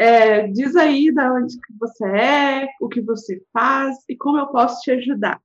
[0.00, 4.46] É, diz aí da onde que você é, o que você faz e como eu
[4.46, 5.38] posso te ajudar.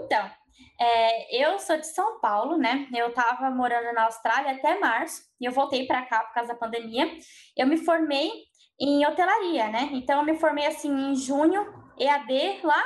[0.00, 0.30] Então,
[0.78, 2.86] é, eu sou de São Paulo, né?
[2.94, 6.58] Eu estava morando na Austrália até março e eu voltei para cá por causa da
[6.58, 7.10] pandemia.
[7.56, 8.30] Eu me formei
[8.78, 9.88] em hotelaria, né?
[9.92, 12.84] Então, eu me formei assim em junho, EAD lá.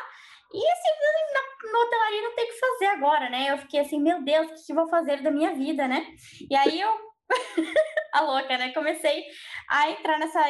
[0.55, 0.91] E assim,
[1.35, 3.51] na, na hotelaria não tem o que fazer agora, né?
[3.51, 6.07] Eu fiquei assim, meu Deus, o que, que vou fazer da minha vida, né?
[6.49, 6.91] E aí eu,
[8.13, 8.73] a louca, né?
[8.73, 9.25] Comecei
[9.69, 10.43] a entrar nessa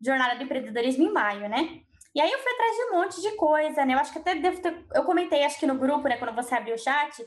[0.00, 1.80] jornada de empreendedorismo em maio, né?
[2.14, 3.94] E aí eu fui atrás de um monte de coisa, né?
[3.94, 4.86] Eu acho que até devo ter.
[4.94, 7.22] Eu comentei, acho que no grupo, né, quando você abriu o chat,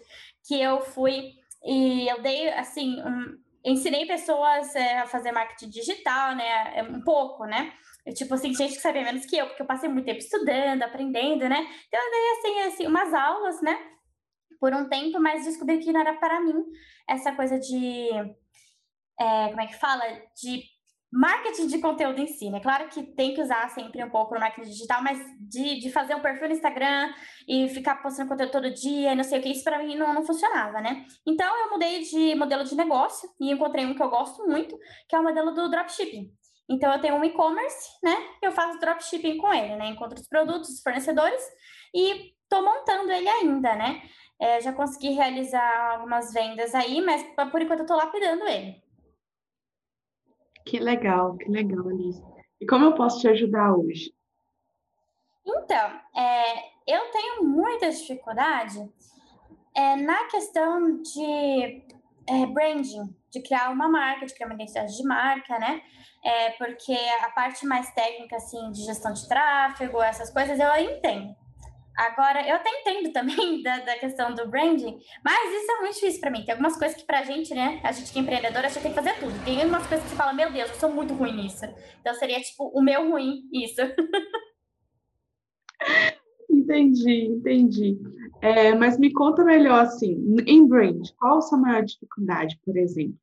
[0.47, 6.35] que eu fui e eu dei, assim, um, ensinei pessoas é, a fazer marketing digital,
[6.35, 6.79] né?
[6.79, 7.71] É, um pouco, né?
[8.05, 10.81] Eu, tipo assim, gente que sabia menos que eu, porque eu passei muito tempo estudando,
[10.81, 11.67] aprendendo, né?
[11.87, 13.77] Então eu dei, assim, assim umas aulas, né?
[14.59, 16.65] Por um tempo, mas descobri que não era para mim
[17.07, 18.09] essa coisa de.
[19.19, 20.03] É, como é que fala?
[20.41, 20.63] De
[21.11, 22.59] marketing de conteúdo em si, né?
[22.59, 26.13] Claro que tem que usar sempre um pouco no marketing digital, mas de, de fazer
[26.15, 27.11] um perfil no Instagram
[27.47, 30.13] e ficar postando conteúdo todo dia e não sei o que, isso para mim não,
[30.13, 31.05] não funcionava, né?
[31.25, 35.15] Então eu mudei de modelo de negócio e encontrei um que eu gosto muito, que
[35.15, 36.31] é o modelo do dropshipping.
[36.69, 38.15] Então eu tenho um e-commerce, né?
[38.43, 39.87] Eu faço dropshipping com ele, né?
[39.87, 41.41] Encontro os produtos, os fornecedores
[41.93, 44.01] e tô montando ele ainda, né?
[44.39, 48.88] É, já consegui realizar algumas vendas aí, mas por enquanto eu tô lapidando ele.
[50.69, 52.23] Que legal, que legal, Alice.
[52.61, 54.13] E como eu posso te ajudar hoje?
[55.43, 58.87] Então, é, eu tenho muita dificuldade
[59.75, 61.83] é, na questão de
[62.27, 65.81] é, branding, de criar uma marca, de criar uma identidade de marca, né?
[66.23, 71.35] É, porque a parte mais técnica, assim, de gestão de tráfego, essas coisas, eu entendo.
[71.97, 76.21] Agora, eu até entendo também da, da questão do branding, mas isso é muito difícil
[76.21, 76.43] para mim.
[76.43, 78.91] Tem algumas coisas que pra gente, né, a gente que é empreendedora, a gente tem
[78.91, 79.43] que fazer tudo.
[79.43, 81.65] Tem umas coisas que você fala, meu Deus, eu sou muito ruim nisso.
[81.99, 83.81] Então seria tipo o meu ruim, isso.
[86.51, 87.99] Entendi, entendi.
[88.41, 93.17] É, mas me conta melhor assim, em brand, qual a sua maior dificuldade, por exemplo?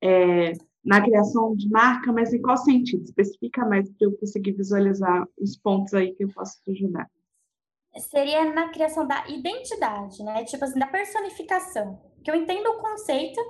[0.00, 0.52] É,
[0.84, 3.04] na criação de marca, mas em qual sentido?
[3.04, 7.08] Especifica mais para eu conseguir visualizar os pontos aí que eu posso te ajudar
[7.98, 10.44] seria na criação da identidade, né?
[10.44, 12.00] Tipo assim, da personificação.
[12.24, 13.40] Que eu entendo o conceito,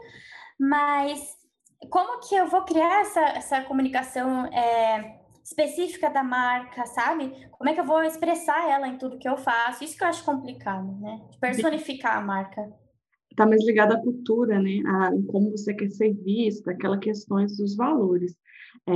[0.58, 1.36] mas
[1.91, 7.32] como que eu vou criar essa, essa comunicação é, específica da marca, sabe?
[7.50, 9.84] Como é que eu vou expressar ela em tudo que eu faço?
[9.84, 11.20] Isso que eu acho complicado, né?
[11.41, 12.72] Personificar a marca.
[13.30, 14.82] Está mais ligado à cultura, né?
[14.86, 18.36] A como você quer ser vista, aquela questões dos valores.
[18.86, 18.92] É,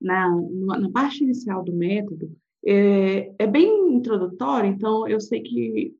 [0.00, 0.28] na,
[0.78, 2.30] na parte inicial do método,
[2.64, 5.94] é, é bem introdutório, então eu sei que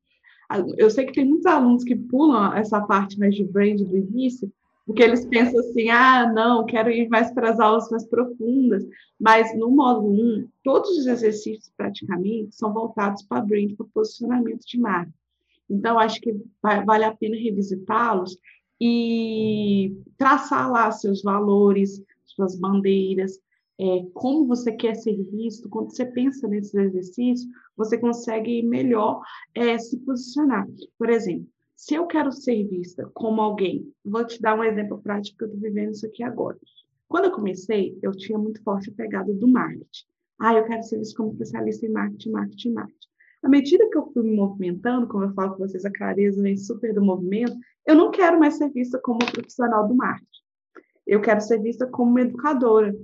[0.76, 4.52] eu sei que tem muitos alunos que pulam essa parte mais de brand do início,
[4.86, 8.84] porque eles pensam assim, ah, não, quero ir mais para as aulas mais profundas,
[9.18, 14.78] mas no módulo 1, todos os exercícios praticamente são voltados para brand, para posicionamento de
[14.78, 15.12] marca.
[15.70, 18.36] Então, acho que vai, vale a pena revisitá-los
[18.80, 23.38] e traçar lá seus valores, suas bandeiras,
[23.82, 29.20] é, como você quer ser visto, quando você pensa nesses exercícios, você consegue melhor
[29.56, 30.68] é, se posicionar.
[30.96, 35.38] Por exemplo, se eu quero ser vista como alguém, vou te dar um exemplo prático
[35.38, 36.56] que eu estou vivendo isso aqui agora.
[37.08, 40.06] Quando eu comecei, eu tinha muito forte a pegada do marketing.
[40.38, 43.08] Ah, eu quero ser visto como especialista em marketing, marketing, marketing.
[43.42, 46.56] À medida que eu fui me movimentando, como eu falo com vocês, a clareza vem
[46.56, 50.42] super do movimento, eu não quero mais ser vista como profissional do marketing.
[51.04, 52.94] Eu quero ser vista como uma educadora,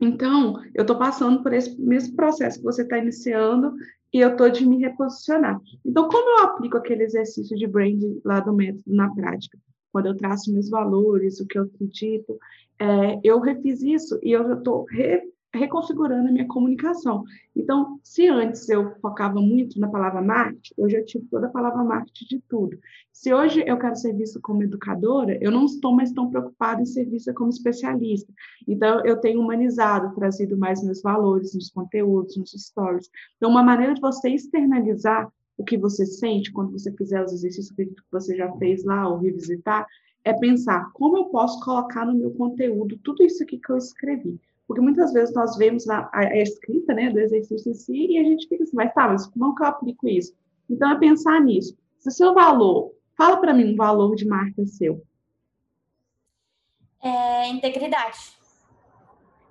[0.00, 3.74] então, eu estou passando por esse mesmo processo que você está iniciando
[4.12, 5.60] e eu estou de me reposicionar.
[5.84, 9.58] Então, como eu aplico aquele exercício de branding lá do método na prática?
[9.92, 12.38] Quando eu traço meus valores, o que eu acredito,
[12.78, 14.84] é, eu refiz isso e eu estou
[15.56, 17.24] reconfigurando a minha comunicação.
[17.54, 21.82] Então, se antes eu focava muito na palavra marketing, hoje eu tiro toda a palavra
[21.82, 22.78] marketing de tudo.
[23.12, 26.86] Se hoje eu quero ser vista como educadora, eu não estou mais tão preocupada em
[26.86, 28.32] ser vista como especialista.
[28.68, 33.08] Então, eu tenho humanizado, trazido mais meus valores nos conteúdos, nos stories.
[33.36, 37.74] Então, uma maneira de você externalizar o que você sente quando você fizer os exercícios
[37.74, 39.86] que você já fez lá ou revisitar,
[40.26, 44.40] é pensar como eu posso colocar no meu conteúdo tudo isso aqui que eu escrevi.
[44.66, 48.24] Porque muitas vezes nós vemos a, a, escrita né, do exercício em si e a
[48.24, 50.34] gente fica assim, mas tá, mas como que eu aplico isso?
[50.68, 51.76] Então, é pensar nisso.
[52.00, 55.02] Se o seu valor, fala para mim um valor de marca seu.
[57.00, 58.36] É, integridade.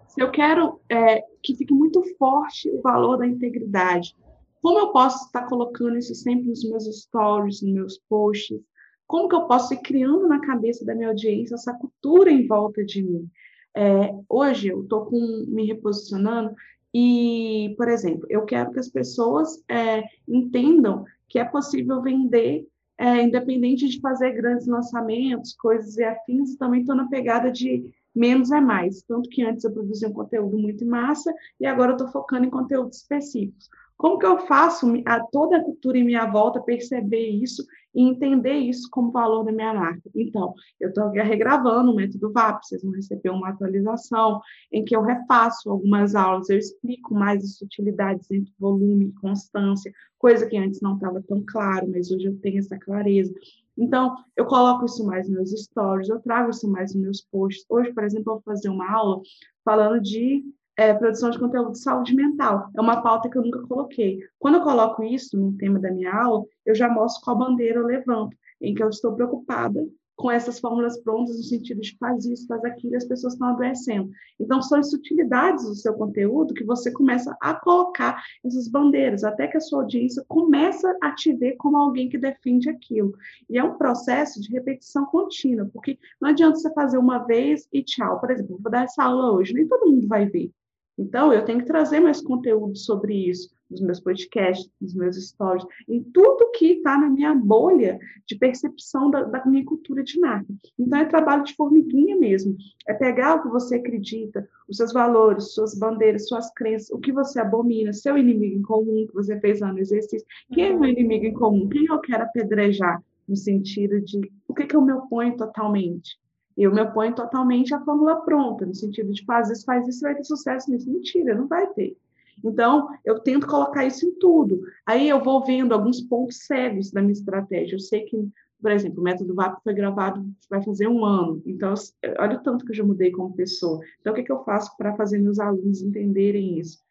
[0.08, 4.16] Se eu quero é, que fique muito forte o valor da integridade,
[4.62, 8.60] como eu posso estar colocando isso sempre nos meus stories, nos meus posts?
[9.06, 12.84] Como que eu posso ir criando na cabeça da minha audiência essa cultura em volta
[12.84, 13.30] de mim?
[13.76, 16.56] É, hoje eu estou me reposicionando
[16.94, 22.66] e, por exemplo, eu quero que as pessoas é, entendam que é possível vender,
[22.98, 28.50] é, independente de fazer grandes lançamentos, coisas e afins, também estou na pegada de menos
[28.52, 29.02] é mais.
[29.02, 32.46] Tanto que antes eu produzia um conteúdo muito em massa e agora eu estou focando
[32.46, 33.70] em conteúdos específicos.
[33.98, 38.54] Como que eu faço a toda a cultura em minha volta perceber isso e entender
[38.54, 40.10] isso como valor da minha marca?
[40.14, 45.02] Então, eu estou regravando o método VAP, vocês vão receber uma atualização em que eu
[45.02, 50.82] refaço algumas aulas, eu explico mais as sutilidades entre volume e constância, coisa que antes
[50.82, 53.34] não estava tão claro, mas hoje eu tenho essa clareza.
[53.78, 57.66] Então, eu coloco isso mais nos meus stories, eu trago isso mais nos meus posts.
[57.70, 59.22] Hoje, por exemplo, eu vou fazer uma aula
[59.64, 60.44] falando de
[60.78, 62.70] é, produção de conteúdo de saúde mental.
[62.76, 64.20] É uma pauta que eu nunca coloquei.
[64.40, 67.86] Quando eu coloco isso no tema da minha aula, eu já mostro qual bandeira eu
[67.86, 69.86] levanto, em que eu estou preocupada
[70.16, 73.50] com essas fórmulas prontas no sentido de faz isso, faz aquilo, e as pessoas estão
[73.50, 74.10] adoecendo.
[74.40, 79.48] Então, são as sutilidades do seu conteúdo que você começa a colocar essas bandeiras, até
[79.48, 83.14] que a sua audiência começa a te ver como alguém que defende aquilo.
[83.50, 87.84] E é um processo de repetição contínua, porque não adianta você fazer uma vez e
[87.84, 88.20] tchau.
[88.20, 90.50] Por exemplo, vou dar essa aula hoje, nem todo mundo vai ver.
[90.98, 95.66] Então, eu tenho que trazer mais conteúdo sobre isso nos meus podcasts, nos meus stories,
[95.88, 100.54] em tudo que está na minha bolha de percepção da, da, minha cultura de marca.
[100.78, 102.56] Então, é trabalho de formiguinha mesmo.
[102.88, 107.12] É pegar o que você acredita, os seus valores, suas bandeiras, suas crenças, o que
[107.12, 110.28] você abomina, seu inimigo em comum, que você fez lá no exercício.
[110.54, 111.68] Quem é meu inimigo em comum?
[111.68, 113.04] Quem eu quero apedrejar?
[113.28, 116.20] No sentido de o que, que eu me oponho totalmente?
[116.58, 120.16] Eu me oponho totalmente à fórmula pronta, no sentido de fazer isso, faz isso, vai
[120.16, 120.90] ter sucesso nisso.
[120.90, 121.98] Mentira, não vai ter.
[122.44, 124.62] Então, eu tento colocar isso em tudo.
[124.86, 127.76] Aí eu vou vendo alguns pontos cegos da minha estratégia.
[127.76, 128.18] Eu sei que,
[128.62, 131.42] por exemplo, o método VAP foi gravado, vai fazer um ano.
[131.46, 131.74] Então,
[132.20, 133.80] olha o tanto que eu já mudei como pessoa.
[134.00, 136.84] Então, o que, que eu faço para fazer meus alunos entenderem isso?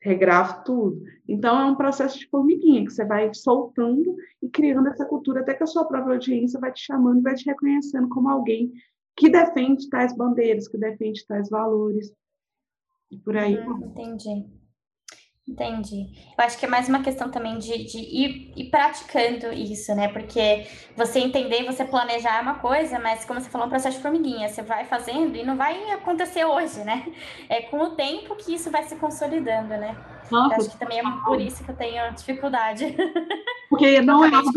[0.00, 1.02] Regravo tudo.
[1.26, 5.54] Então, é um processo de formiguinha, que você vai soltando e criando essa cultura, até
[5.54, 8.72] que a sua própria audiência vai te chamando e vai te reconhecendo como alguém
[9.16, 12.12] que defende tais bandeiras, que defende tais valores.
[13.10, 13.58] E por aí.
[13.58, 14.64] Hum, entendi.
[15.46, 16.06] Entendi.
[16.38, 20.08] Eu acho que é mais uma questão também de, de ir, ir, praticando isso, né?
[20.08, 20.66] Porque
[20.96, 23.98] você entender e você planejar é uma coisa, mas como você falou, é um processo
[23.98, 24.48] de formiguinha.
[24.48, 27.12] Você vai fazendo e não vai acontecer hoje, né?
[27.50, 29.94] É com o tempo que isso vai se consolidando, né?
[30.30, 32.96] Nossa, acho que também é por isso que eu tenho dificuldade.
[33.68, 34.50] Porque não é, algo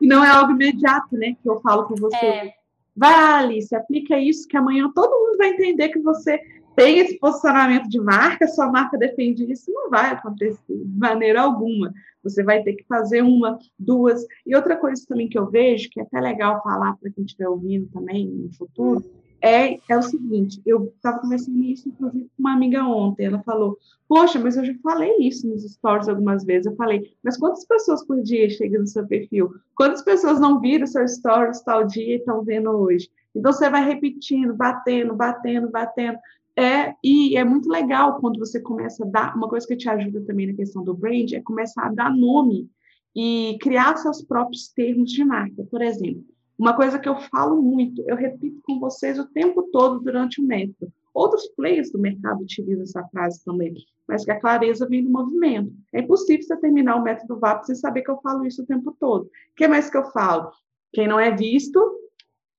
[0.00, 1.36] não é algo imediato, né?
[1.40, 2.16] Que eu falo com você.
[2.16, 2.59] É
[2.96, 6.38] Vai, Alice, aplica isso, que amanhã todo mundo vai entender que você
[6.76, 11.92] tem esse posicionamento de marca, sua marca defende isso, não vai acontecer de maneira alguma.
[12.22, 14.24] Você vai ter que fazer uma, duas.
[14.46, 17.48] E outra coisa também que eu vejo, que é até legal falar para quem estiver
[17.48, 19.04] ouvindo também no futuro,
[19.42, 23.26] é, é o seguinte: eu estava conversando isso, inclusive, com uma amiga ontem.
[23.26, 23.78] Ela falou:
[24.10, 26.66] Poxa, mas eu já falei isso nos stories algumas vezes.
[26.66, 29.54] Eu falei, mas quantas pessoas por dia chegam no seu perfil?
[29.76, 33.08] Quantas pessoas não viram seu stories tal dia e estão vendo hoje?
[33.32, 36.18] Então, você vai repetindo, batendo, batendo, batendo.
[36.58, 39.36] É, e é muito legal quando você começa a dar.
[39.36, 42.68] Uma coisa que te ajuda também na questão do brand é começar a dar nome
[43.14, 45.62] e criar seus próprios termos de marca.
[45.70, 46.24] Por exemplo,
[46.60, 50.44] uma coisa que eu falo muito, eu repito com vocês o tempo todo durante o
[50.44, 50.92] método.
[51.14, 53.74] Outros players do mercado utilizam essa frase também,
[54.06, 55.72] mas que a clareza vem do movimento.
[55.90, 58.94] É impossível você terminar o método VAP sem saber que eu falo isso o tempo
[59.00, 59.24] todo.
[59.24, 60.52] O que mais que eu falo?
[60.92, 61.82] Quem não é visto,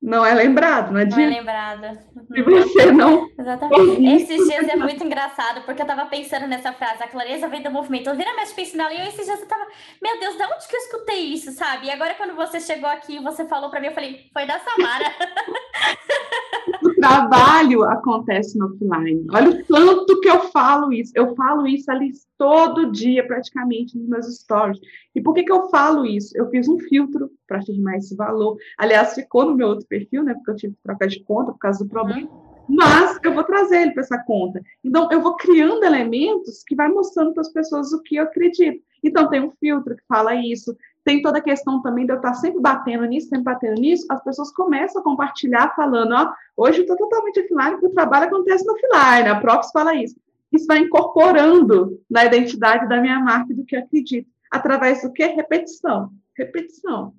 [0.02, 2.00] não é lembrado, não é Não é lembrado.
[2.34, 3.30] Se você não.
[3.38, 4.06] Exatamente.
[4.08, 7.70] Esses dias é muito engraçado, porque eu tava pensando nessa frase, a clareza vem do
[7.70, 8.10] movimento.
[8.10, 9.68] Eu vira mexe penso nela, e eu esses dias eu tava,
[10.02, 11.86] meu Deus, de onde que eu escutei isso, sabe?
[11.86, 14.58] E agora, quando você chegou aqui e você falou para mim, eu falei, foi da
[14.58, 15.06] Samara.
[16.84, 19.28] o trabalho acontece no offline.
[19.32, 21.12] Olha o tanto que eu falo isso.
[21.16, 24.80] Eu falo isso ali todo dia, praticamente, nos meus stories.
[25.14, 26.36] E por que, que eu falo isso?
[26.36, 28.58] Eu fiz um filtro para afirmar esse valor.
[28.80, 30.34] Aliás, ficou no meu outro perfil, né?
[30.34, 32.28] Porque eu tive que trocar de conta por causa do problema.
[32.28, 32.66] Uhum.
[32.68, 34.60] Mas eu vou trazer ele para essa conta.
[34.84, 38.84] Então, eu vou criando elementos que vai mostrando para as pessoas o que eu acredito.
[39.04, 42.34] Então, tem um filtro que fala isso, tem toda a questão também de eu estar
[42.34, 46.82] sempre batendo nisso, sempre batendo nisso, as pessoas começam a compartilhar falando, ó, hoje eu
[46.86, 50.16] estou totalmente offline, porque o trabalho acontece no offline, a Prox fala isso
[50.52, 54.30] isso vai incorporando na identidade da minha marca e do que eu acredito.
[54.52, 55.26] Através do que?
[55.26, 56.12] Repetição.
[56.38, 57.14] Repetição.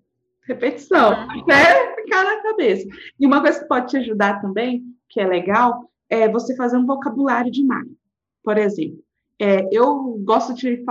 [0.46, 1.12] Repetição.
[1.12, 2.86] Até ficar na cabeça.
[3.18, 6.86] E uma coisa que pode te ajudar também, que é legal, é você fazer um
[6.86, 7.90] vocabulário de marca.
[8.42, 9.02] Por exemplo,
[9.38, 10.84] é, eu gosto de,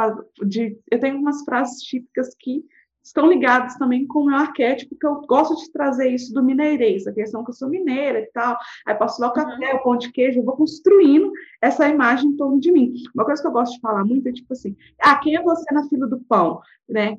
[0.45, 0.77] de.
[0.89, 2.63] Eu tenho umas frases típicas que
[3.03, 7.07] estão ligados também com o meu arquétipo, que eu gosto de trazer isso do mineirês,
[7.07, 9.77] a questão que eu sou mineira e tal, aí posso lá o café, uhum.
[9.77, 11.31] o pão de queijo, eu vou construindo
[11.61, 12.93] essa imagem em torno de mim.
[13.13, 15.73] Uma coisa que eu gosto de falar muito é tipo assim, ah, quem é você
[15.73, 16.61] na fila do pão?
[16.87, 17.17] Né?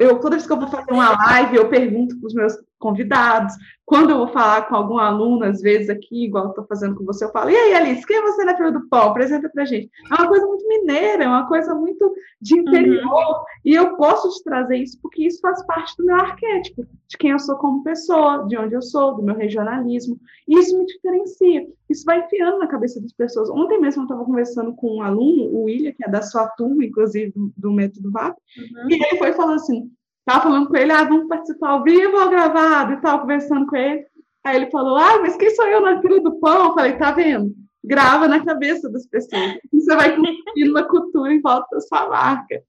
[0.00, 3.54] Eu, toda vez que eu vou fazer uma live, eu pergunto para os meus convidados.
[3.84, 7.24] Quando eu vou falar com algum aluno, às vezes aqui, igual estou fazendo com você,
[7.24, 9.08] eu falo: e aí, Alice, quem é você na fila do pão?
[9.08, 9.90] Apresenta para gente.
[10.10, 13.04] É uma coisa muito mineira, é uma coisa muito de interior.
[13.04, 13.44] Uhum.
[13.64, 17.30] E eu gosto de trazer isso porque isso faz parte do meu arquétipo, de quem
[17.30, 20.18] eu sou como pessoa, de onde eu sou, do meu regionalismo.
[20.46, 21.66] E isso me diferencia.
[21.88, 23.48] Isso vai enfiando na cabeça das pessoas.
[23.48, 26.84] Ontem mesmo eu estava conversando com um aluno, o William, que é da sua turma,
[26.84, 28.90] inclusive, do, do Método VAP, uhum.
[28.90, 29.90] e ele foi falando assim:
[30.28, 33.74] Tava falando com ele, ah, vamos participar ao vivo ou gravado e tal, conversando com
[33.74, 34.04] ele.
[34.44, 36.66] Aí ele falou, ah, mas quem sou eu na fila do pão?
[36.66, 37.50] Eu falei, tá vendo?
[37.82, 39.54] Grava na cabeça das pessoas.
[39.72, 42.62] Você vai construindo uma cultura em volta da sua marca.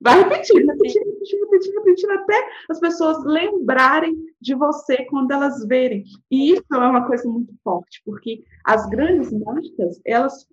[0.00, 6.04] Vai repetindo, repetindo, repetindo, repetindo, repetindo, até as pessoas lembrarem de você quando elas verem.
[6.30, 10.46] E isso é uma coisa muito forte, porque as grandes marcas, elas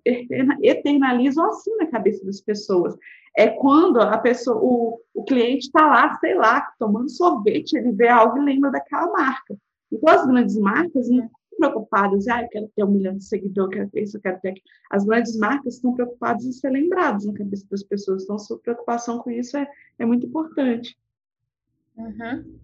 [0.62, 2.96] eternalizam assim na cabeça das pessoas
[3.36, 8.08] é quando a pessoa, o, o cliente está lá, sei lá, tomando sorvete, ele vê
[8.08, 9.56] algo e lembra daquela marca.
[9.90, 11.08] Então, as grandes marcas
[11.56, 14.40] preocupadas, ah, eu quero ter um milhão de seguidores, eu quero ter isso, eu quero
[14.40, 14.66] ter aquilo.
[14.90, 19.18] As grandes marcas estão preocupadas em ser lembradas na cabeça das pessoas, então, sua preocupação
[19.18, 19.68] com isso é,
[19.98, 20.96] é muito importante.
[21.96, 22.58] Uhum.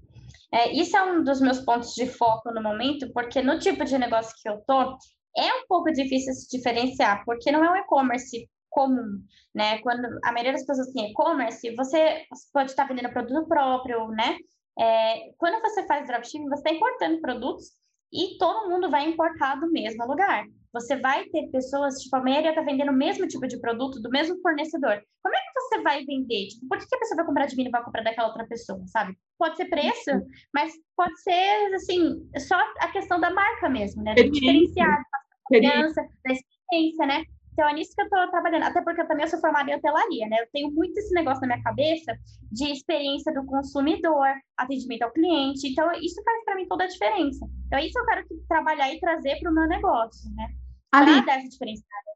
[0.52, 3.96] É, isso é um dos meus pontos de foco no momento, porque no tipo de
[3.98, 4.96] negócio que eu tô,
[5.36, 9.22] é um pouco difícil se diferenciar, porque não é um e-commerce comum,
[9.54, 9.78] né?
[9.78, 14.36] Quando a maioria das pessoas tem e-commerce, você pode estar vendendo produto próprio, né?
[14.78, 17.72] É, quando você faz dropshipping, você está importando produtos
[18.12, 20.44] e todo mundo vai importar do mesmo lugar.
[20.72, 24.08] Você vai ter pessoas, tipo, a maioria está vendendo o mesmo tipo de produto do
[24.08, 25.02] mesmo fornecedor.
[25.22, 26.46] Como é que você vai vender?
[26.46, 28.80] Tipo, por que a pessoa vai comprar de mim e vai comprar daquela outra pessoa,
[28.86, 29.16] sabe?
[29.36, 30.10] Pode ser preço,
[30.54, 34.14] mas pode ser, assim, só a questão da marca mesmo, né?
[34.14, 37.24] Do diferenciar, da confiança, da experiência, né?
[37.52, 40.26] Então é nisso que eu estou trabalhando, até porque eu também sou formada em hotelaria,
[40.28, 40.38] né?
[40.40, 42.16] Eu tenho muito esse negócio na minha cabeça
[42.50, 45.68] de experiência do consumidor, atendimento ao cliente.
[45.68, 47.46] Então isso faz para mim toda a diferença.
[47.66, 50.48] Então é isso que eu quero trabalhar e trazer para o meu negócio, né?
[50.92, 52.10] Ali, dar essa diferenciada.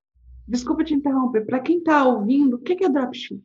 [0.47, 1.47] Desculpa te interromper.
[1.47, 3.43] Para quem está ouvindo, o que é dropship?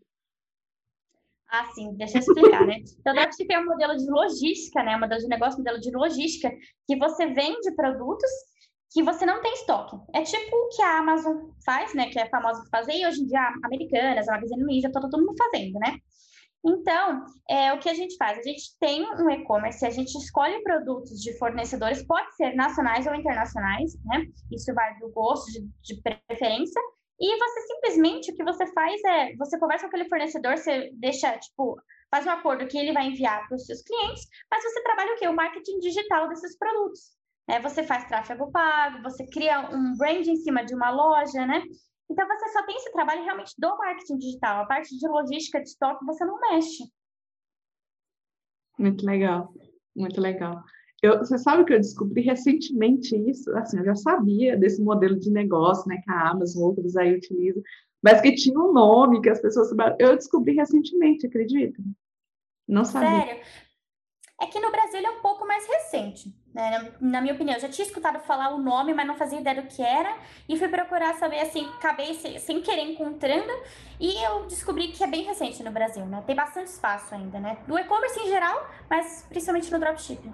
[1.52, 2.84] Ah, sim, deixa eu explicar, né?
[3.00, 4.96] Então, dropship é um modelo de logística, né?
[4.96, 6.52] Um modelo de negócio, um modelo de logística,
[6.88, 8.30] que você vende produtos
[8.92, 9.96] que você não tem estoque.
[10.14, 12.10] É tipo o que a Amazon faz, né?
[12.10, 15.18] Que é famosa por fazer, e hoje em dia Americanas, a Magazine Luiza, tá todo
[15.18, 15.98] mundo fazendo, né?
[16.66, 18.38] Então, é, o que a gente faz?
[18.38, 23.16] A gente tem um e-commerce, a gente escolhe produtos de fornecedores, pode ser nacionais ou
[23.16, 24.26] internacionais, né?
[24.52, 26.82] Isso vai do gosto, de, de preferência.
[27.20, 31.38] E você simplesmente, o que você faz é, você conversa com aquele fornecedor, você deixa,
[31.38, 31.78] tipo,
[32.12, 35.18] faz um acordo que ele vai enviar para os seus clientes, mas você trabalha o
[35.18, 35.28] quê?
[35.28, 37.19] O marketing digital desses produtos.
[37.50, 41.64] É, você faz tráfego pago, você cria um brand em cima de uma loja, né?
[42.08, 44.62] Então você só tem esse trabalho realmente do marketing digital.
[44.62, 46.84] A parte de logística de estoque você não mexe.
[48.78, 49.52] Muito legal,
[49.96, 50.64] muito legal.
[51.02, 53.50] Eu, você sabe que eu descobri recentemente isso?
[53.58, 57.64] Assim, eu já sabia desse modelo de negócio, né, que a Amazon, outros aí utilizam,
[58.02, 61.82] mas que tinha um nome que as pessoas Eu descobri recentemente, acredita?
[62.68, 63.26] Não sabia.
[63.26, 63.69] Sério?
[64.42, 66.94] É que no Brasil é um pouco mais recente, né?
[67.02, 67.56] Na minha opinião.
[67.56, 70.16] Eu já tinha escutado falar o nome, mas não fazia ideia do que era.
[70.48, 73.52] E fui procurar saber, assim, acabei sem, querer encontrando.
[74.00, 76.24] E eu descobri que é bem recente no Brasil, né?
[76.26, 77.58] Tem bastante espaço ainda, né?
[77.68, 80.34] Do e-commerce em geral, mas principalmente no dropshipping.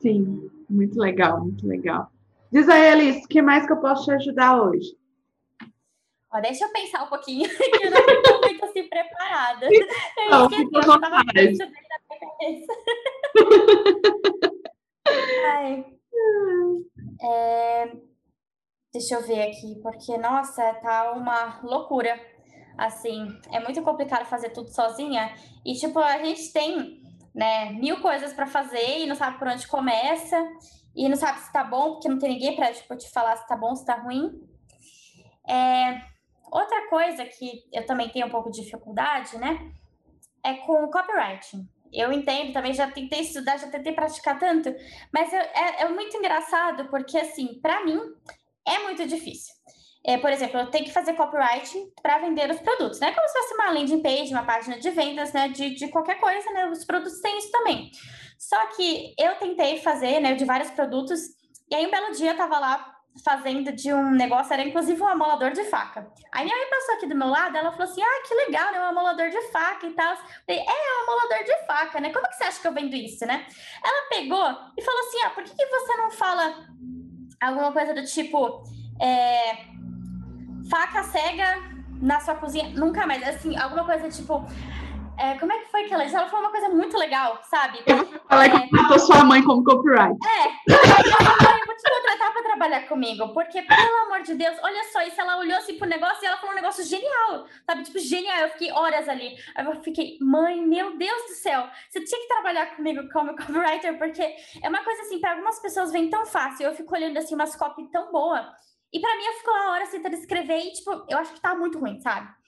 [0.00, 2.10] Sim, muito legal, muito legal.
[2.50, 4.98] Diz aí, Alice, o que mais que eu posso te ajudar hoje?
[6.32, 9.68] Ó, deixa eu pensar um pouquinho, que eu não estou muito assim preparada.
[10.30, 11.70] Não, eu esqueci, eu
[12.42, 12.80] estava
[15.46, 15.84] Ai.
[17.22, 17.92] É,
[18.92, 22.18] deixa eu ver aqui, porque, nossa, tá uma loucura.
[22.78, 25.34] Assim, é muito complicado fazer tudo sozinha.
[25.64, 27.02] E, tipo, a gente tem,
[27.34, 30.36] né, mil coisas para fazer e não sabe por onde começa.
[30.94, 33.46] E não sabe se tá bom, porque não tem ninguém para tipo, te falar se
[33.46, 34.30] tá bom, se tá ruim.
[35.48, 36.00] É,
[36.50, 39.72] outra coisa que eu também tenho um pouco de dificuldade, né,
[40.44, 44.74] é com copywriting eu entendo também, já tentei estudar, já tentei praticar tanto,
[45.12, 48.00] mas eu, é, é, muito engraçado porque, assim, para mim
[48.66, 49.54] é muito difícil.
[50.04, 53.12] É, por exemplo, eu tenho que fazer copywriting para vender os produtos, né?
[53.12, 55.48] Como se fosse uma landing page, uma página de vendas, né?
[55.48, 56.68] De, de qualquer coisa, né?
[56.70, 57.90] Os produtos têm isso também.
[58.38, 60.34] Só que eu tentei fazer, né?
[60.34, 61.20] De vários produtos,
[61.70, 65.06] e aí um belo dia eu tava lá fazendo de um negócio, era inclusive um
[65.06, 66.10] amolador de faca.
[66.32, 68.80] Aí minha mãe passou aqui do meu lado, ela falou assim: ah, que legal, né?
[68.80, 70.16] Um amolador de faca e tal.
[70.16, 72.12] Falei, é, é um amolador de faca, né?
[72.12, 73.46] Como que você acha que eu vendo isso, né?
[73.84, 76.54] Ela pegou e falou assim: ah, por que, que você não fala
[77.40, 78.62] alguma coisa do tipo.
[79.00, 79.64] É,
[80.68, 83.22] faca cega na sua cozinha, nunca mais.
[83.26, 84.46] Assim, alguma coisa tipo.
[85.20, 86.16] É, como é que foi que ela disse?
[86.16, 87.84] Ela falou uma coisa muito legal, sabe?
[88.30, 90.16] Ela é, contratou sua mãe como copyright.
[90.26, 90.46] É.
[90.66, 95.20] Eu vou te contratar para trabalhar comigo, porque, pelo amor de Deus, olha só isso.
[95.20, 97.82] Ela olhou assim pro negócio e ela falou um negócio genial, sabe?
[97.82, 98.38] Tipo, genial.
[98.38, 99.36] Eu fiquei horas ali.
[99.54, 103.98] Aí eu fiquei, mãe, meu Deus do céu, você tinha que trabalhar comigo como copywriter,
[103.98, 104.22] porque
[104.62, 106.64] é uma coisa assim, para algumas pessoas vem tão fácil.
[106.64, 108.50] Eu fico olhando assim, umas copy tão boa.
[108.90, 111.54] E para mim, eu fico uma hora tentando escrever e, tipo, eu acho que tá
[111.54, 112.40] muito ruim, sabe?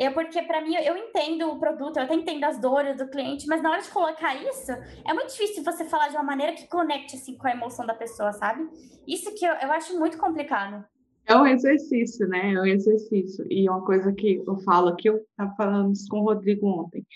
[0.00, 3.46] É porque para mim eu entendo o produto, eu até entendo as dores do cliente,
[3.46, 4.72] mas na hora de colocar isso,
[5.06, 7.92] é muito difícil você falar de uma maneira que conecte assim com a emoção da
[7.92, 8.66] pessoa, sabe?
[9.06, 10.82] Isso que eu, eu acho muito complicado.
[11.26, 12.54] É um exercício, né?
[12.54, 13.44] É um exercício.
[13.50, 17.06] E uma coisa que eu falo, que eu estava falando isso com o Rodrigo ontem,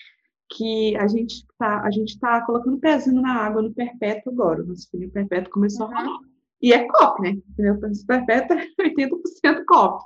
[0.51, 4.63] que a gente está a gente tá colocando pezinho na água no perpétuo agora.
[4.63, 5.97] O nosso filho perpétuo começou uhum.
[5.97, 6.19] a rolar.
[6.61, 7.37] E é COP, né?
[7.59, 10.05] O perpétuo é 80% COP.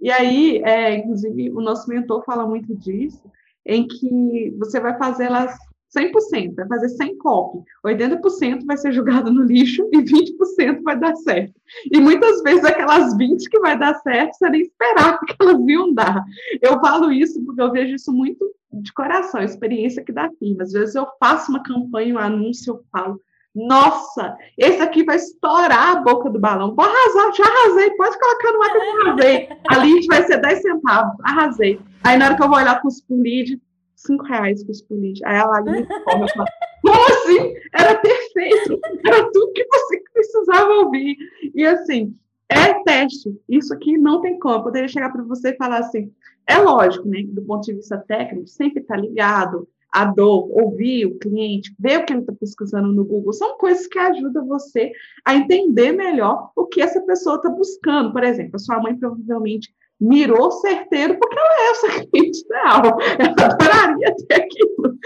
[0.00, 3.22] E aí, é, inclusive, o nosso mentor fala muito disso,
[3.66, 5.56] em que você vai fazer elas
[5.96, 11.16] 100%, vai fazer 100 copy, 80% vai ser jogado no lixo e 20% vai dar
[11.16, 11.54] certo.
[11.90, 15.92] E muitas vezes aquelas 20 que vai dar certo, você nem esperava que elas iam
[15.94, 16.22] dar.
[16.60, 20.62] Eu falo isso porque eu vejo isso muito de coração, experiência que dá firma.
[20.62, 23.20] Às vezes eu faço uma campanha, um anúncio, eu falo,
[23.66, 26.74] nossa, esse aqui vai estourar a boca do balão.
[26.74, 29.48] Vou arrasar, já arrasei, pode colocar no ar que eu arrasei.
[29.68, 31.80] A lead vai ser 10 centavos, arrasei.
[32.04, 33.60] Aí na hora que eu vou olhar com por lead,
[33.96, 35.20] 5 reais com por lead.
[35.24, 36.46] Aí ela me fala,
[36.82, 37.54] como assim?
[37.74, 41.16] Era perfeito, era tudo que você precisava ouvir.
[41.54, 42.14] E assim,
[42.48, 43.36] é teste.
[43.48, 44.56] Isso aqui não tem como.
[44.56, 46.12] Eu poderia chegar para você e falar assim,
[46.46, 47.24] é lógico, né?
[47.26, 52.04] Do ponto de vista técnico, sempre está ligado a dor, ouvir o cliente, ver o
[52.04, 54.92] que ele está pesquisando no Google, são coisas que ajudam você
[55.24, 58.12] a entender melhor o que essa pessoa está buscando.
[58.12, 62.82] Por exemplo, a sua mãe provavelmente mirou certeiro porque ela é essa cliente ideal.
[63.18, 64.98] Ela adoraria ter aquilo.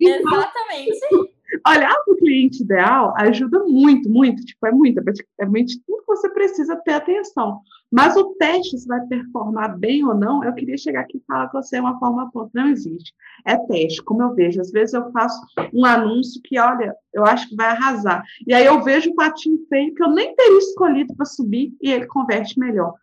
[0.00, 1.38] Então, Exatamente.
[1.66, 6.06] Olhar para o cliente ideal ajuda muito, muito, tipo, é muito, é praticamente tudo que
[6.06, 7.60] você precisa ter atenção.
[7.90, 11.48] Mas o teste, se vai performar bem ou não, eu queria chegar aqui e falar
[11.48, 12.50] com você uma forma pronta.
[12.54, 13.14] Não existe.
[13.46, 14.60] É teste, como eu vejo.
[14.60, 15.40] Às vezes eu faço
[15.72, 18.22] um anúncio que, olha, eu acho que vai arrasar.
[18.46, 21.90] E aí eu vejo o patinho feio que eu nem teria escolhido para subir e
[21.90, 22.94] ele converte melhor.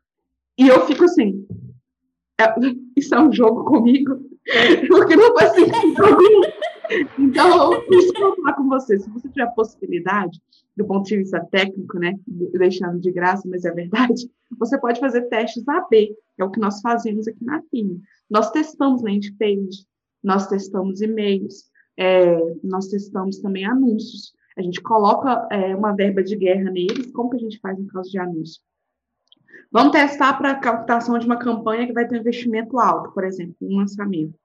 [0.58, 1.46] E eu fico assim,
[2.40, 2.54] é,
[2.96, 4.20] isso é um jogo comigo?
[4.88, 6.22] Porque não ser jogo
[7.18, 10.42] então, isso eu vou falar com você, se você tiver a possibilidade,
[10.76, 15.24] do ponto de vista técnico, né, deixando de graça, mas é verdade, você pode fazer
[15.24, 18.02] testes AB, que é o que nós fazemos aqui na FIM.
[18.30, 19.86] Nós testamos landing page,
[20.24, 21.66] nós testamos e-mails,
[21.98, 24.34] é, nós testamos também anúncios.
[24.58, 27.88] A gente coloca é, uma verba de guerra neles, como que a gente faz no
[27.88, 28.62] caso de anúncio?
[29.72, 33.24] Vamos testar para a captação de uma campanha que vai ter um investimento alto, por
[33.24, 34.38] exemplo, um lançamento.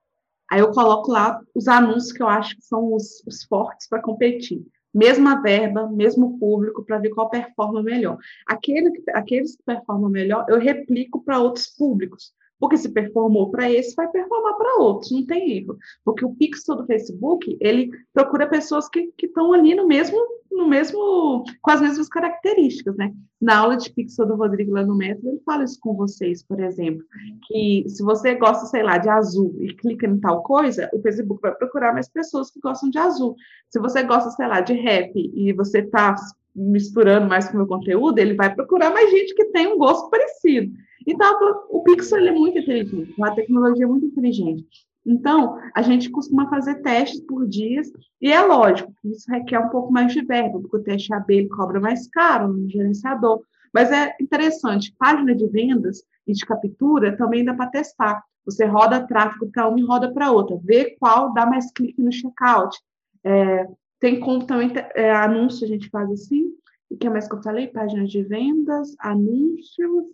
[0.51, 4.01] Aí eu coloco lá os anúncios que eu acho que são os, os fortes para
[4.01, 4.61] competir.
[4.93, 8.17] Mesma verba, mesmo público, para ver qual performa melhor.
[8.45, 12.33] Aquele, aqueles que performam melhor, eu replico para outros públicos.
[12.61, 15.79] Porque se performou para esse, vai performar para outros, não tem erro.
[16.05, 20.15] Porque o pixel do Facebook, ele procura pessoas que estão ali no mesmo,
[20.51, 23.11] no mesmo, com as mesmas características, né?
[23.41, 26.59] Na aula de pixel do Rodrigo lá no método, ele fala isso com vocês, por
[26.59, 27.03] exemplo,
[27.47, 31.41] que se você gosta, sei lá, de azul e clica em tal coisa, o Facebook
[31.41, 33.35] vai procurar mais pessoas que gostam de azul.
[33.71, 36.13] Se você gosta, sei lá, de rap e você está
[36.55, 40.11] misturando mais com o meu conteúdo, ele vai procurar mais gente que tem um gosto
[40.11, 40.71] parecido.
[41.07, 44.65] Então, o Pixel é muito inteligente, uma tecnologia muito inteligente.
[45.05, 49.69] Então, a gente costuma fazer testes por dias, e é lógico que isso requer um
[49.69, 53.41] pouco mais de verba, porque o teste AB cobra mais caro no gerenciador.
[53.73, 58.23] Mas é interessante, página de vendas e de captura também dá para testar.
[58.45, 62.11] Você roda tráfego para uma e roda para outra, vê qual dá mais clique no
[62.11, 62.77] checkout.
[63.23, 63.67] É,
[63.99, 66.51] tem como também, é, anúncio a gente faz assim,
[66.89, 67.67] o que é mais que eu falei?
[67.67, 70.05] Páginas de vendas, anúncios,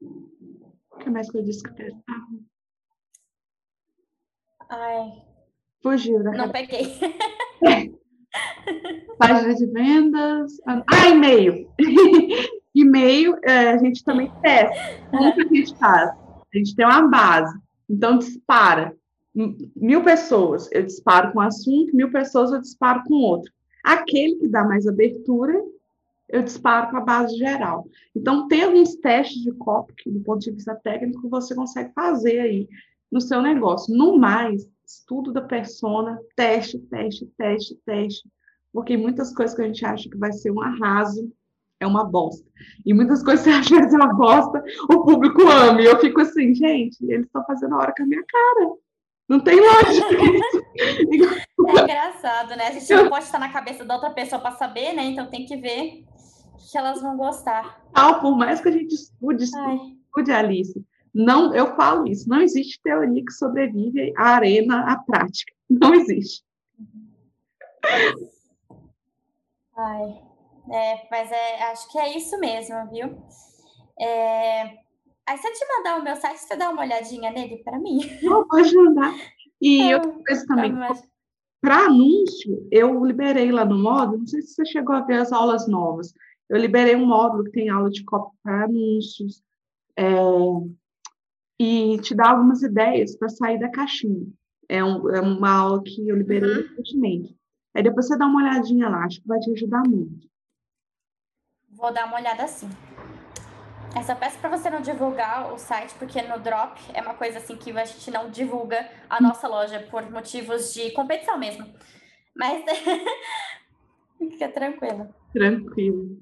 [0.00, 2.26] o que mais que eu disse que testava?
[4.70, 5.22] Ai.
[5.82, 6.86] Fugiu da Não peguei.
[9.18, 10.52] Página de vendas.
[10.66, 11.70] Ah, e-mail.
[12.74, 15.08] e-mail, é, a gente também testa.
[15.10, 16.10] Como que a gente faz?
[16.10, 17.58] A gente tem uma base.
[17.88, 18.94] Então, dispara.
[19.76, 23.52] Mil pessoas, eu disparo com um assunto, mil pessoas eu disparo com outro.
[23.84, 25.54] Aquele que dá mais abertura,
[26.28, 27.86] eu disparo para a base geral.
[28.14, 32.40] Então, tem alguns testes de copy que, do ponto de vista técnico, você consegue fazer
[32.40, 32.68] aí
[33.10, 33.96] no seu negócio.
[33.96, 38.28] No mais, estudo da persona, teste, teste, teste, teste,
[38.72, 41.32] porque muitas coisas que a gente acha que vai ser um arraso
[41.80, 42.46] é uma bosta.
[42.84, 45.80] E muitas coisas que você acha que vai ser uma bosta, o público ama.
[45.80, 48.72] E eu fico assim, gente, eles estão fazendo a hora com a minha cara.
[49.28, 50.14] Não tem lógica
[51.12, 51.48] isso.
[51.68, 52.68] É engraçado, né?
[52.68, 55.04] A gente não pode estar na cabeça da outra pessoa para saber, né?
[55.04, 56.04] Então tem que ver
[56.58, 57.82] que elas vão gostar.
[57.94, 62.80] Não, por mais que a gente estude, estude, Alice, não, eu falo isso, não existe
[62.82, 65.52] teoria que sobrevive à arena à prática.
[65.68, 66.44] Não existe.
[69.76, 70.22] Ai,
[70.70, 73.22] é, mas é, acho que é isso mesmo, viu?
[74.00, 74.62] É,
[75.26, 78.00] aí se eu te mandar o meu site, você dá uma olhadinha nele para mim?
[78.22, 79.14] Não, pode mandar.
[79.60, 80.72] E eu, outra coisa também,
[81.60, 85.32] para anúncio, eu liberei lá no módulo, não sei se você chegou a ver as
[85.32, 86.14] aulas novas,
[86.48, 89.42] eu liberei um módulo que tem aula de copy para anúncios,
[89.96, 90.04] é,
[91.58, 94.26] e te dá algumas ideias para sair da caixinha.
[94.68, 96.68] É, um, é, uma aula que eu liberei uhum.
[96.68, 97.36] recentemente.
[97.74, 100.28] Aí depois você dá uma olhadinha lá, acho que vai te ajudar muito.
[101.70, 102.68] Vou dar uma olhada assim.
[103.96, 107.56] Essa peça para você não divulgar o site, porque no Drop é uma coisa assim
[107.56, 111.66] que a gente não divulga a nossa loja por motivos de competição mesmo.
[112.36, 112.64] Mas
[114.18, 115.12] fica tranquilo.
[115.32, 116.20] Tranquilo.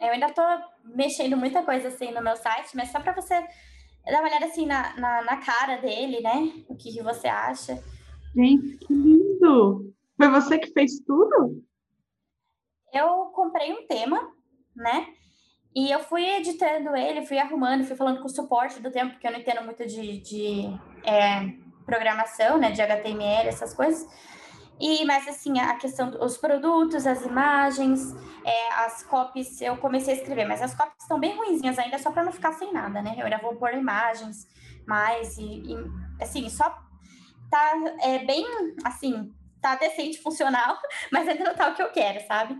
[0.00, 0.42] Eu ainda tô
[0.84, 3.34] mexendo muita coisa assim no meu site, mas só para você
[4.04, 6.52] dar uma olhada assim na, na, na, cara dele, né?
[6.68, 7.82] O que, que você acha.
[8.34, 9.92] Gente, que lindo!
[10.16, 11.62] Foi você que fez tudo?
[12.92, 14.32] Eu comprei um tema,
[14.74, 15.08] né?
[15.74, 19.26] E eu fui editando ele, fui arrumando, fui falando com o suporte do tempo, porque
[19.26, 20.62] eu não entendo muito de, de
[21.04, 21.52] é,
[21.84, 22.70] programação, né?
[22.70, 24.06] De HTML, essas coisas.
[24.80, 30.16] E, mas assim, a questão dos produtos, as imagens, é, as copies, eu comecei a
[30.18, 33.14] escrever, mas as copies estão bem ruinzinhas ainda, só para não ficar sem nada, né?
[33.16, 34.46] Eu ainda vou pôr imagens
[34.86, 35.76] mais e, e
[36.20, 36.68] assim, só
[37.50, 38.44] tá é, bem,
[38.84, 40.76] assim, tá decente, funcional,
[41.10, 42.56] mas ainda não tá o que eu quero, sabe?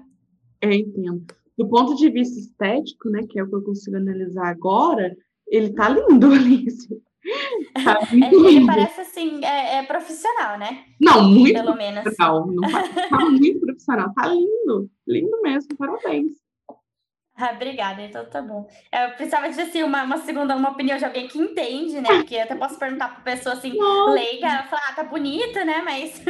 [0.60, 1.26] Eu entendo.
[1.58, 5.14] Do ponto de vista estético, né, que é o que eu consigo analisar agora,
[5.46, 6.88] ele tá lindo, Alice.
[7.84, 10.84] Tá ele parece assim, é, é, profissional, né?
[11.00, 12.46] Não, muito Pelo profissional.
[12.46, 12.72] Menos.
[12.72, 14.12] Não, tá muito profissional.
[14.14, 14.90] Tá lindo.
[15.06, 15.76] Lindo mesmo.
[15.76, 16.32] Parabéns.
[17.38, 18.66] Ah, obrigada, então tá bom.
[18.90, 22.08] Eu precisava de assim, uma, uma segunda, uma opinião de alguém que entende, né?
[22.08, 24.12] Porque eu até posso perguntar pra pessoa assim, Nossa.
[24.12, 25.82] leiga, ela fala, ah, tá bonita, né?
[25.84, 26.22] Mas.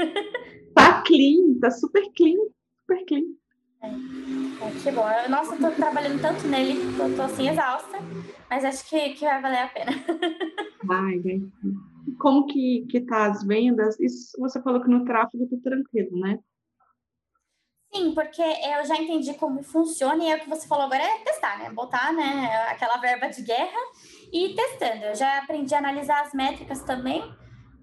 [0.75, 2.37] Tá clean, tá super clean,
[2.81, 3.23] super clean.
[3.83, 5.05] É, é que bom.
[5.29, 7.99] Nossa, eu tô trabalhando tanto nele, tô, tô assim, exausta,
[8.49, 9.93] mas acho que, que vai valer a pena.
[10.85, 11.43] Vai, vai.
[12.21, 13.99] Como que, que tá as vendas?
[13.99, 16.39] Isso você falou que no tráfego tá tranquilo, né?
[17.93, 21.19] Sim, porque eu já entendi como funciona e é o que você falou agora é
[21.25, 21.71] testar, né?
[21.71, 23.79] Botar né, aquela verba de guerra
[24.33, 25.07] e ir testando.
[25.07, 27.23] Eu já aprendi a analisar as métricas também,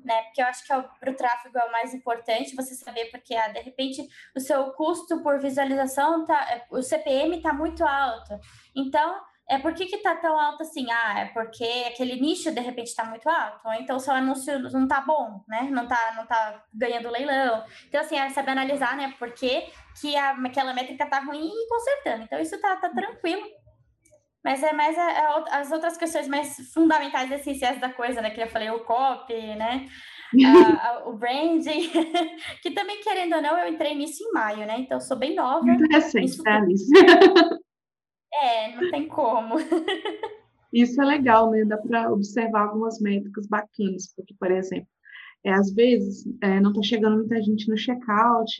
[0.04, 0.24] né?
[0.24, 3.36] Porque eu acho que é para o tráfego é o mais importante você saber, porque
[3.36, 8.40] ah, de repente o seu custo por visualização, tá, o CPM está muito alto.
[8.76, 10.90] Então, é por que está tão alto assim?
[10.90, 14.84] Ah, é porque aquele nicho de repente está muito alto, ou então seu anúncio não
[14.84, 15.64] está bom, né?
[15.70, 17.64] Não está não tá ganhando leilão.
[17.88, 19.14] Então, assim, é saber analisar, né?
[19.20, 22.24] Por que, que a, aquela métrica está ruim e consertando.
[22.24, 23.63] Então, isso está tá tranquilo.
[24.44, 28.30] Mas é mais a, a, as outras questões mais fundamentais, essenciais da coisa, né?
[28.30, 29.88] Que eu falei, o copy, né?
[30.82, 31.90] A, o branding,
[32.62, 34.80] que também, querendo ou não, eu entrei nisso em maio, né?
[34.80, 35.64] Então, sou bem nova.
[35.64, 36.90] Muito recente, tá, Alice?
[38.36, 39.56] É, não tem como.
[40.74, 41.64] Isso é legal, né?
[41.66, 44.88] Dá para observar algumas métricas bacanas, porque, por exemplo,
[45.46, 48.52] é, às vezes é, não está chegando muita gente no checkout,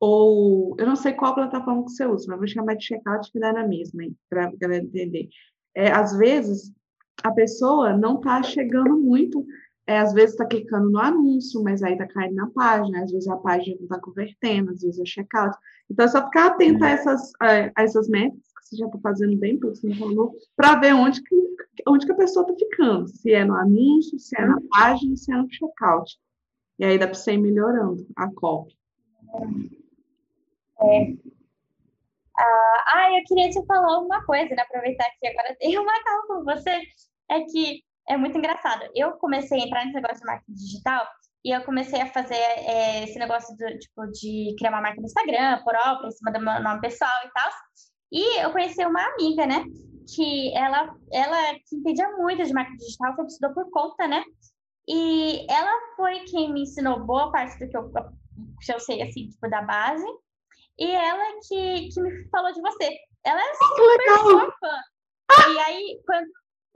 [0.00, 3.40] ou eu não sei qual plataforma que você usa, mas vou chamar de checkout que
[3.40, 5.28] dá na mesma, para a galera entender.
[5.74, 6.72] É, às vezes
[7.22, 9.44] a pessoa não está chegando muito,
[9.86, 13.28] é, às vezes está clicando no anúncio, mas aí está caindo na página, às vezes
[13.28, 15.56] a página não está convertendo, às vezes é checkout.
[15.90, 19.58] Então é só ficar atento a essas, a, essas métricas você já está fazendo bem,
[19.58, 19.66] que
[20.54, 21.36] para ver onde que,
[21.86, 25.32] onde que a pessoa está ficando, se é no anúncio, se é na página, se
[25.32, 26.18] é no checkout.
[26.78, 28.76] E aí dá para você ir melhorando a copy.
[30.82, 31.28] É.
[32.38, 34.62] Ah, ah, eu queria te falar uma coisa, né?
[34.62, 36.80] Aproveitar que agora tem uma calma com você.
[37.30, 38.88] É que é muito engraçado.
[38.94, 41.06] Eu comecei a entrar nesse negócio de marketing digital
[41.44, 45.06] e eu comecei a fazer é, esse negócio do, tipo, de criar uma marca no
[45.06, 47.50] Instagram, por obra, em cima do meu nome pessoal e tal.
[48.12, 49.64] E eu conheci uma amiga, né?
[50.14, 54.24] Que ela, ela que entendia muito de marketing digital, que estudou por conta, né?
[54.88, 59.28] E ela foi quem me ensinou boa parte do que eu, que eu sei, assim,
[59.28, 60.06] tipo, da base.
[60.78, 62.88] E ela que, que me falou de você.
[63.24, 65.52] Ela é super sua fã.
[65.52, 66.28] E aí, quando,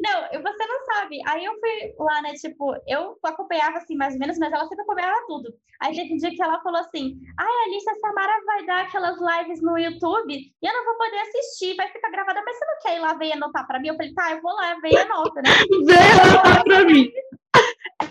[0.02, 1.20] não, você não sabe.
[1.28, 2.32] Aí eu fui lá, né?
[2.32, 5.54] Tipo, eu acompanhava assim, mais ou menos, mas ela sempre acompanhava tudo.
[5.80, 9.16] Aí teve um dia que ela falou assim: Ai, Alice, a Samara vai dar aquelas
[9.20, 12.78] lives no YouTube e eu não vou poder assistir, vai ficar gravada, mas você não
[12.82, 13.88] quer ir lá ver e anotar pra mim?
[13.88, 15.50] Eu falei, tá, eu vou lá, vem e anota, né?
[15.86, 17.10] Vem anotar pra mim.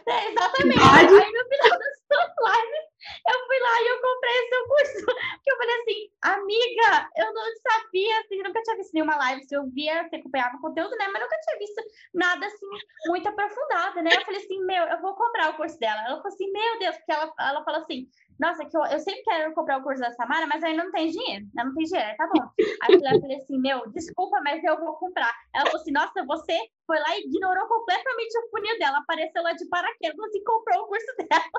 [0.08, 0.80] É, exatamente.
[0.80, 2.91] Aí no final das suas lives,
[3.28, 5.06] eu fui lá e eu comprei seu curso.
[5.36, 9.44] Porque eu falei assim, amiga, eu não sabia, assim, nunca tinha visto nenhuma live.
[9.44, 11.08] Se eu via, você acompanhava o conteúdo, né?
[11.08, 11.82] Mas nunca tinha visto
[12.14, 12.68] nada assim,
[13.08, 14.12] muito aprofundado, né?
[14.16, 16.02] Eu falei assim, meu, eu vou comprar o curso dela.
[16.02, 18.08] Ela falou assim, meu Deus, porque ela, ela falou assim,
[18.40, 21.10] nossa, que eu, eu sempre quero comprar o curso da Samara, mas ainda não tem
[21.10, 21.46] dinheiro.
[21.54, 22.50] Não, não tem dinheiro, tá bom.
[22.82, 25.32] Aí eu falei assim, meu, desculpa, mas eu vou comprar.
[25.54, 29.54] Ela falou assim, nossa, você foi lá e ignorou completamente o funil dela, apareceu lá
[29.54, 31.52] de paraquedas e comprou o curso dela.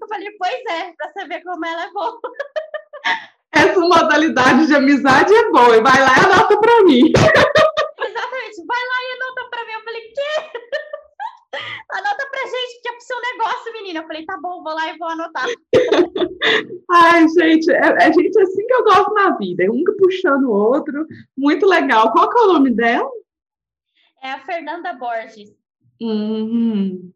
[0.00, 2.20] Eu falei, pois é, pra você ver como ela é boa.
[3.52, 5.76] Essa modalidade de amizade é boa.
[5.76, 7.12] E vai lá e anota pra mim.
[8.00, 9.72] Exatamente, vai lá e anota pra mim.
[9.72, 10.68] Eu falei, quê?
[11.90, 14.00] Anota pra gente que é pro seu negócio, menina.
[14.00, 15.46] Eu falei, tá bom, vou lá e vou anotar.
[16.90, 19.64] Ai, gente, é, é gente assim que eu gosto na vida.
[19.72, 21.06] Um puxando o outro.
[21.36, 22.12] Muito legal.
[22.12, 23.10] Qual que é o nome dela?
[24.22, 25.50] É a Fernanda Borges.
[26.00, 27.12] Uhum.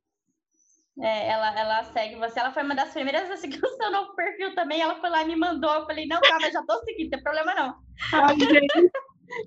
[1.02, 2.38] É, ela, ela segue você.
[2.38, 4.80] Ela foi uma das primeiras a seguir o seu novo perfil também.
[4.80, 5.72] Ela foi lá e me mandou.
[5.74, 7.74] Eu falei, não, calma, já tô seguindo, não tem problema não.
[8.14, 8.90] Ai, gente,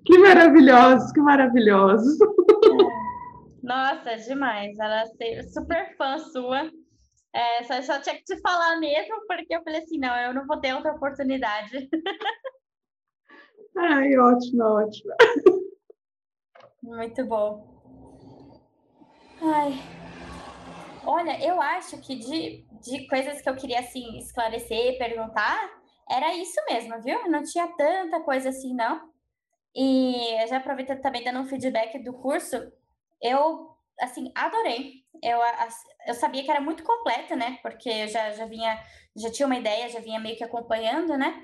[0.05, 2.19] que maravilhosos, que maravilhosos.
[2.21, 3.05] É.
[3.63, 4.77] Nossa, demais.
[4.77, 6.69] Ela é super fã sua.
[7.33, 10.45] É, só, só tinha que te falar mesmo, porque eu falei assim, não, eu não
[10.45, 11.89] vou ter outra oportunidade.
[13.77, 15.13] Ai, ótimo, ótimo.
[16.81, 17.67] Muito bom.
[19.41, 19.73] Ai,
[21.07, 25.69] Olha, eu acho que de, de coisas que eu queria, assim, esclarecer, perguntar,
[26.09, 27.29] era isso mesmo, viu?
[27.29, 29.09] Não tinha tanta coisa assim, não.
[29.75, 32.71] E já aproveitando também dando um feedback do curso,
[33.21, 35.03] eu, assim, adorei.
[35.21, 35.39] Eu,
[36.07, 37.59] eu sabia que era muito completo, né?
[37.61, 38.81] Porque eu já, já vinha,
[39.15, 41.41] já tinha uma ideia, já vinha meio que acompanhando, né?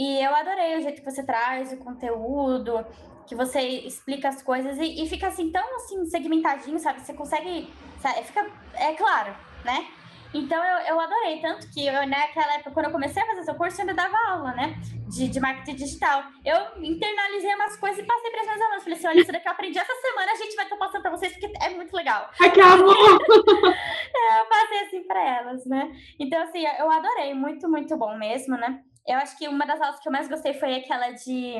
[0.00, 2.86] E eu adorei o jeito que você traz o conteúdo,
[3.26, 7.02] que você explica as coisas e, e fica assim tão assim segmentadinho, sabe?
[7.02, 8.24] Você consegue, sabe?
[8.24, 9.88] fica é claro, né?
[10.32, 13.54] Então eu, eu adorei, tanto que eu, naquela época, quando eu comecei a fazer seu
[13.56, 14.80] curso, eu ainda dava aula, né?
[15.06, 16.22] De, de marketing digital.
[16.46, 18.82] Eu internalizei umas coisas e passei para as minhas alunas.
[18.82, 21.10] Falei assim: olha, isso daqui eu aprendi essa semana, a gente vai estar passando para
[21.10, 22.30] vocês, porque é muito legal.
[22.40, 22.96] Amor!
[24.16, 25.92] é, eu passei assim para elas, né?
[26.18, 28.82] Então, assim, eu adorei, muito, muito bom mesmo, né?
[29.06, 31.54] Eu acho que uma das aulas que eu mais gostei foi aquela de.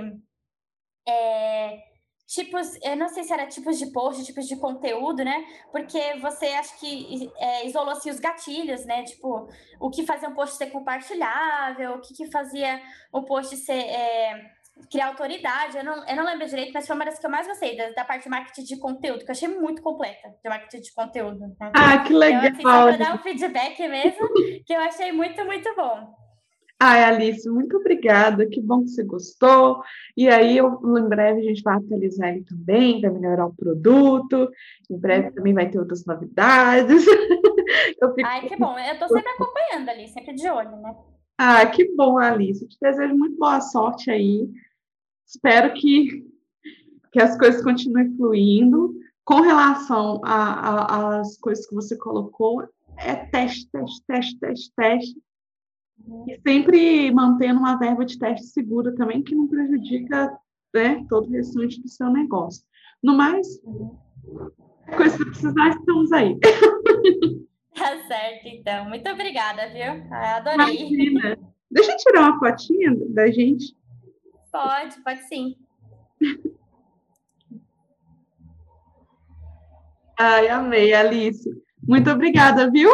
[1.09, 1.79] É,
[2.27, 5.45] tipos, eu não sei se era tipos de post, tipos de conteúdo, né?
[5.73, 9.03] Porque você acho que é, isolou assim os gatilhos, né?
[9.03, 9.49] Tipo,
[9.81, 12.81] o que fazia um post ser compartilhável, o que, que fazia
[13.13, 13.73] o post ser.
[13.73, 17.31] É, criar autoridade, eu não, eu não lembro direito, mas foi uma das que eu
[17.31, 20.49] mais gostei, da, da parte de marketing de conteúdo, que eu achei muito completa, de
[20.49, 21.39] marketing de conteúdo.
[21.39, 21.73] Né?
[21.75, 22.47] Ah, que legal!
[22.47, 24.29] Então, assim, só para dar um feedback mesmo,
[24.65, 26.20] que eu achei muito, muito bom.
[26.83, 28.47] Ai, Alice, muito obrigada.
[28.47, 29.83] Que bom que você gostou.
[30.17, 34.51] E aí, eu, em breve, a gente vai atualizar ele também, vai melhorar o produto.
[34.91, 37.05] Em breve também vai ter outras novidades.
[37.05, 38.15] Fico...
[38.25, 38.79] Ai, que bom.
[38.79, 40.97] Eu estou sempre acompanhando ali, sempre de olho, né?
[41.37, 42.63] Ah, que bom, Alice.
[42.65, 44.49] Eu te desejo muito boa sorte aí.
[45.27, 46.25] Espero que,
[47.13, 48.95] que as coisas continuem fluindo.
[49.23, 52.67] Com relação às coisas que você colocou,
[52.97, 55.30] é teste, teste, teste, teste, teste
[56.27, 60.33] e sempre mantendo uma verba de teste segura também, que não prejudica
[60.75, 62.65] né, todo o restante do seu negócio.
[63.03, 63.47] No mais,
[64.97, 66.39] coisa que precisar, estamos aí.
[67.73, 68.89] Tá certo, então.
[68.89, 70.07] Muito obrigada, viu?
[70.13, 70.83] Ah, adorei.
[70.83, 71.39] Imagina.
[71.71, 73.75] Deixa eu tirar uma fotinha da gente.
[74.53, 75.57] Pode, pode sim.
[80.19, 81.49] Ai, amei, Alice.
[81.83, 82.91] Muito obrigada, viu?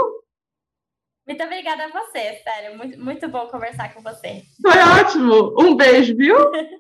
[1.27, 2.79] Muito obrigada a você, sério.
[2.79, 4.43] Muito, muito bom conversar com você.
[4.63, 5.55] Foi ótimo.
[5.59, 6.37] Um beijo, viu?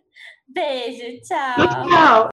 [0.48, 1.56] beijo, tchau.
[1.56, 2.24] Tchau.